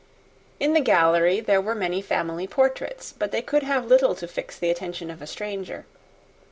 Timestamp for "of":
5.11-5.21